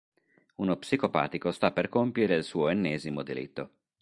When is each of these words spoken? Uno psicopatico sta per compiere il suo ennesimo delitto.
Uno 0.55 0.77
psicopatico 0.77 1.51
sta 1.51 1.71
per 1.71 1.87
compiere 1.87 2.33
il 2.33 2.43
suo 2.43 2.69
ennesimo 2.69 3.21
delitto. 3.21 3.69